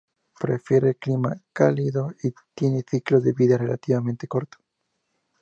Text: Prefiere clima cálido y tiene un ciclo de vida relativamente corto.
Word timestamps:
Prefiere 0.39 0.95
clima 0.97 1.39
cálido 1.53 2.11
y 2.23 2.33
tiene 2.55 2.77
un 2.77 2.85
ciclo 2.89 3.21
de 3.21 3.33
vida 3.33 3.55
relativamente 3.55 4.27
corto. 4.27 4.57